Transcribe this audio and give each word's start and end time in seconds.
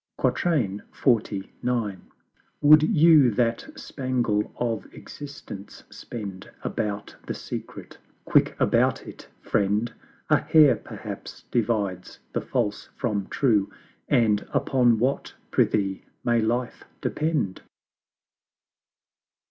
XLIX. 0.19 0.81
Would 2.59 2.81
you 2.81 3.29
that 3.35 3.69
spangle 3.75 4.51
of 4.55 4.91
Existence 4.95 5.83
spend 5.91 6.49
About 6.63 7.15
THE 7.27 7.35
SECRET 7.35 7.99
quick 8.25 8.59
about 8.59 9.03
it, 9.05 9.27
Friend! 9.43 9.93
A 10.31 10.39
Hair 10.39 10.77
perhaps 10.77 11.43
divides 11.51 12.17
the 12.33 12.41
False 12.41 12.89
from 12.97 13.27
True 13.27 13.71
And 14.07 14.43
upon 14.51 14.97
what, 14.97 15.35
prithee, 15.51 16.03
may 16.23 16.41
life 16.41 16.83
depend? 16.99 17.61